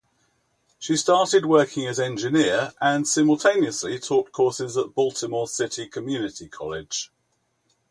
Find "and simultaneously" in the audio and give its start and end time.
2.81-3.99